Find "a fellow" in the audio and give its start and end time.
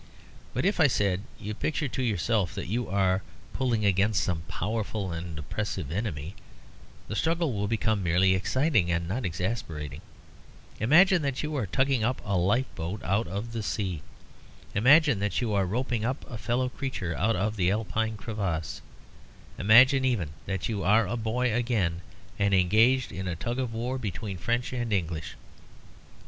16.27-16.69